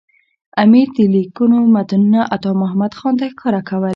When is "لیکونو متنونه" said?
1.13-2.21